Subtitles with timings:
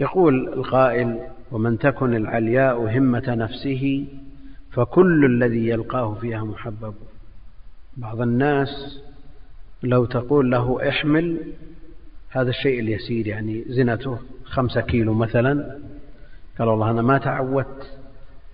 [0.00, 1.18] يقول القائل
[1.52, 4.06] ومن تكن العلياء همة نفسه
[4.72, 6.94] فكل الذي يلقاه فيها محبب.
[7.96, 9.00] بعض الناس
[9.82, 11.40] لو تقول له احمل
[12.30, 15.78] هذا الشيء اليسير يعني زنته خمسة كيلو مثلا
[16.58, 17.98] قال والله أنا ما تعودت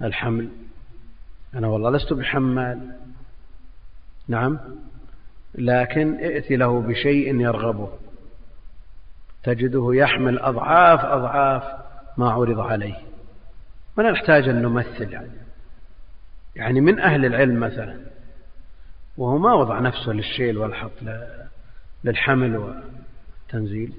[0.02, 0.48] الحمل.
[1.54, 2.78] أنا والله لست بحمال.
[4.28, 4.58] نعم
[5.54, 7.88] لكن ائت له بشيء يرغبه.
[9.46, 11.62] تجده يحمل أضعاف أضعاف
[12.18, 12.96] ما عرض عليه.
[13.98, 15.12] ولا نحتاج أن نمثل.
[15.12, 15.30] يعني
[16.56, 17.96] يعني من أهل العلم مثلا
[19.16, 20.90] وهو ما وضع نفسه للشيل والحط
[22.04, 23.92] للحمل والتنزيل.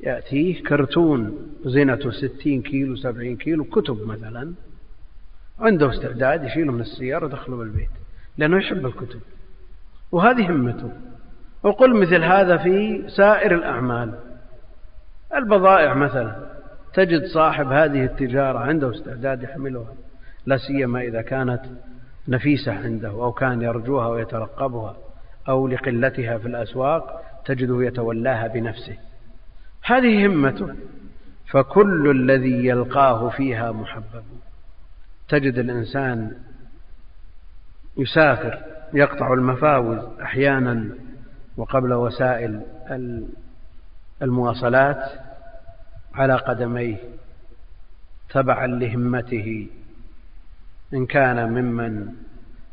[0.00, 4.54] يأتيه كرتون زينته ستين كيلو سبعين كيلو كتب مثلا
[5.60, 7.90] عنده استعداد يشيله من السيارة ويدخله بالبيت
[8.38, 9.20] لأنه يحب الكتب.
[10.12, 10.92] وهذه همته.
[11.62, 14.14] وقل مثل هذا في سائر الأعمال.
[15.34, 16.36] البضائع مثلا
[16.94, 19.94] تجد صاحب هذه التجارة عنده استعداد يحملها
[20.46, 21.60] لا سيما إذا كانت
[22.28, 24.96] نفيسة عنده أو كان يرجوها ويترقبها
[25.48, 28.96] أو لقلتها في الأسواق تجده يتولاها بنفسه.
[29.84, 30.74] هذه همته.
[31.50, 34.24] فكل الذي يلقاه فيها محبب.
[35.28, 36.32] تجد الإنسان
[37.96, 38.58] يسافر
[38.94, 40.88] يقطع المفاوز أحيانا
[41.58, 42.62] وقبل وسائل
[44.22, 45.10] المواصلات
[46.14, 46.96] على قدميه
[48.30, 49.66] تبعا لهمته
[50.94, 52.08] إن كان ممن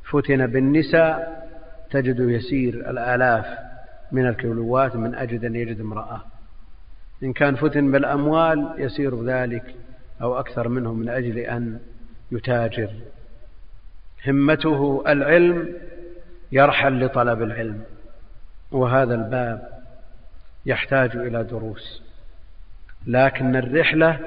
[0.04, 1.46] فتن بالنساء
[1.92, 3.46] تجد يسير الآلاف
[4.12, 6.22] من الكيلوات من أجل أن يجد امرأة.
[7.24, 9.76] إن كان فتن بالأموال يسير ذلك
[10.22, 11.80] أو أكثر منه من أجل أن
[12.32, 12.90] يتاجر.
[14.28, 15.74] همته العلم
[16.52, 17.84] يرحل لطلب العلم.
[18.76, 19.70] وهذا الباب
[20.66, 22.02] يحتاج إلى دروس.
[23.08, 24.20] لكن الرحلة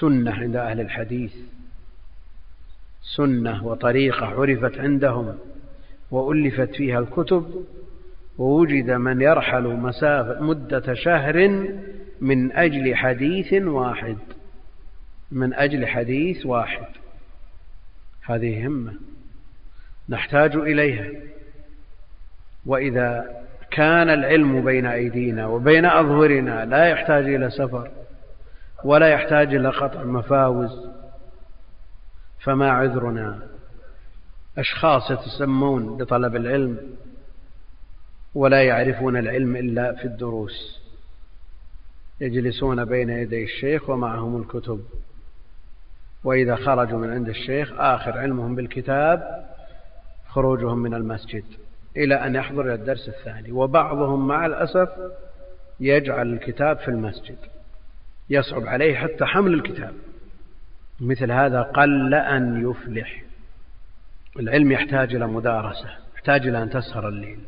[0.00, 1.34] سنة عند أهل الحديث
[3.16, 5.38] سنة وطريقة عرفت عندهم
[6.10, 7.64] وألفت فيها الكتب
[8.38, 11.48] ووجد من يرحل مسافة مدة شهر
[12.20, 14.16] من أجل حديث واحد
[15.32, 16.86] من أجل حديث واحد.
[18.22, 18.94] هذه همة
[20.08, 21.10] نحتاج إليها.
[22.66, 23.38] وإذا
[23.70, 27.90] كان العلم بين أيدينا وبين أظهرنا لا يحتاج إلى سفر
[28.84, 30.88] ولا يحتاج إلى قطع مفاوز
[32.40, 33.42] فما عذرنا؟
[34.58, 36.78] أشخاص يتسمون بطلب العلم
[38.34, 40.80] ولا يعرفون العلم إلا في الدروس
[42.20, 44.84] يجلسون بين يدي الشيخ ومعهم الكتب
[46.24, 49.48] وإذا خرجوا من عند الشيخ آخر علمهم بالكتاب
[50.28, 51.44] خروجهم من المسجد.
[51.98, 53.52] إلى أن يحضر الدرس الثاني.
[53.52, 54.88] وبعضهم مع الأسف
[55.80, 57.38] يجعل الكتاب في المسجد.
[58.30, 59.92] يصعب عليه حتى حمل الكتاب.
[61.00, 63.22] مثل هذا قل أن يفلح.
[64.38, 67.38] العلم يحتاج إلى مدارسة يحتاج إلى أن تسهر الليل.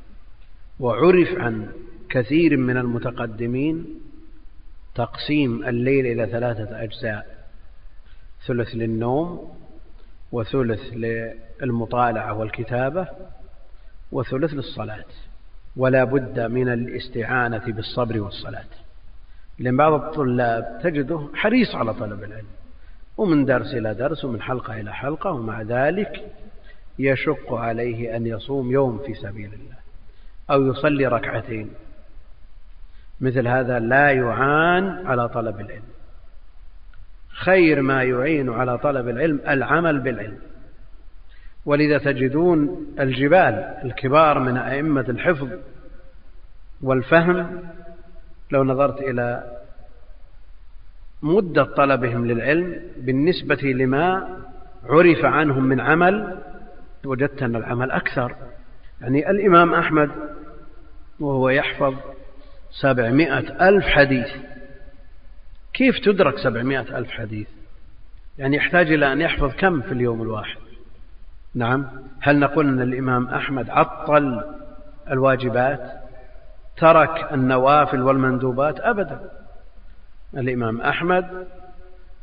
[0.80, 1.68] وعرف عن
[2.10, 4.00] كثير من المتقدمين
[4.94, 7.26] تقسيم الليل إلى ثلاثة أجزاء
[8.46, 9.56] ثلث للنوم
[10.32, 10.80] وثلث
[11.60, 13.08] للمطالعة والكتابة
[14.12, 15.04] وثلث للصلاة.
[15.76, 18.64] ولا بد من الاستعانة بالصبر والصلاة.
[19.58, 22.46] لأن بعض الطلاب تجده حريص على طلب العلم
[23.16, 26.32] ومن درس إلى درس ومن حلقة إلى حلقة ومع ذلك
[26.98, 29.76] يشق عليه أن يصوم يوم في سبيل الله
[30.50, 31.70] أو يصلي ركعتين.
[33.20, 35.82] مثل هذا لا يعان على طلب العلم.
[37.28, 40.38] خير ما يعين على طلب العلم العمل بالعلم.
[41.66, 43.54] ولذا تجدون الجبال
[43.84, 45.48] الكبار من أئمة الحفظ
[46.82, 47.62] والفهم
[48.50, 49.56] لو نظرت إلى
[51.22, 54.36] مدة طلبهم للعلم بالنسبة لما
[54.84, 56.38] عرف عنهم من عمل
[57.04, 58.36] وجدت أن العمل أكثر.
[59.00, 60.10] يعني الإمام أحمد
[61.20, 61.94] وهو يحفظ
[62.70, 64.28] سبعمائة ألف حديث.
[65.72, 67.48] كيف تدرك سبعمائة ألف حديث؟
[68.38, 70.69] يعني يحتاج إلى أن يحفظ كم في اليوم الواحد؟
[71.54, 71.86] نعم.
[72.20, 74.44] هل نقول أن الإمام أحمد عطل
[75.10, 75.92] الواجبات؟
[76.76, 79.20] ترك النوافل والمندوبات؟ أبدا.
[80.36, 81.46] الإمام أحمد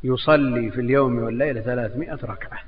[0.04, 2.60] يصلي في اليوم والليلة ثلاثمائة ركعة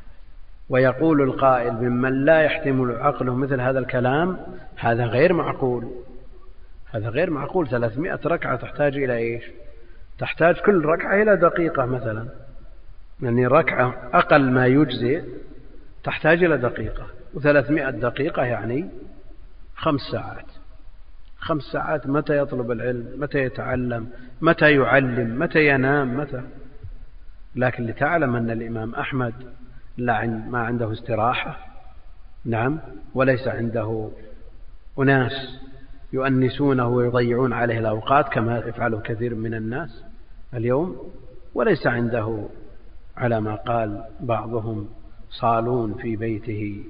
[0.70, 4.38] ويقول القائل ممن لا يحتمل عقله مثل هذا الكلام
[4.76, 5.92] هذا غير معقول.
[6.92, 7.68] هذا غير معقول.
[7.68, 9.44] ثلاثمائة ركعة تحتاج إلى إيش؟
[10.20, 12.26] تحتاج كل ركعة إلى دقيقة مثلا.
[13.22, 15.24] يعني ركعة أقل ما يجزئ
[16.04, 17.08] تحتاج إلى دقيقة.
[17.34, 18.90] وثلاثمائة دقيقة يعني
[19.76, 20.46] خمس ساعات.
[21.38, 24.10] خمس ساعات متى يطلب العلم متى يتعلم
[24.42, 26.42] متى يعلم متى ينام متى.
[27.56, 29.34] لكن لتعلم أن الإمام أحمد
[29.98, 31.58] لا ما عنده استراحة
[32.46, 32.80] نعم
[33.14, 34.10] وليس عنده
[35.00, 35.60] أناس
[36.14, 40.04] يؤنسونه ويضيعون عليه الأوقات كما يفعله كثير من الناس
[40.54, 41.12] اليوم
[41.54, 42.48] وليس عنده
[43.18, 44.90] على ما قال بعضهم
[45.30, 46.84] صالون في بيته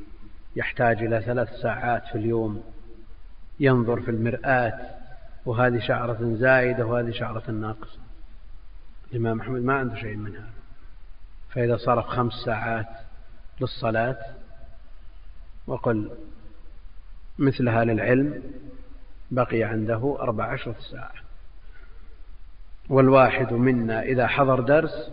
[0.56, 2.64] يحتاج إلى ثلاث ساعات في اليوم
[3.60, 4.80] ينظر في المرآة
[5.46, 8.00] وهذه شعرة زائدة وهذه شعرة ناقصة.
[9.12, 10.50] الإمام أحمد ما عنده شيء من هذا.
[11.50, 12.88] فإذا صرف خمس ساعات
[13.62, 14.18] للصلاة
[15.68, 16.12] وقل
[17.40, 18.44] مثلها للعلم
[19.32, 21.14] بقي عنده أربع عشرة ساعة.
[22.90, 25.12] والواحد منا إذا حضر درس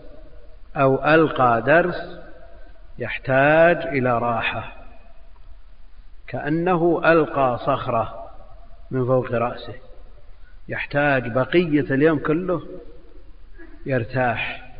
[0.75, 2.19] أو ألقى درس
[2.99, 4.73] يحتاج إلى راحة.
[6.27, 8.29] كأنه ألقى صخرة
[8.91, 9.75] من فوق رأسه.
[10.67, 12.67] يحتاج بقية اليوم كله
[13.85, 14.71] يرتاح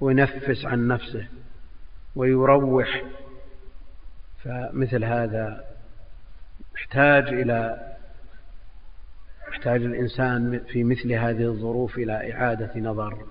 [0.00, 1.26] وينفس عن نفسه
[2.16, 3.02] ويروح.
[4.44, 5.64] فمثل هذا
[6.74, 7.92] يحتاج إلى
[9.48, 13.26] يحتاج الإنسان في مثل هذه الظروف إلى إعادة نظر.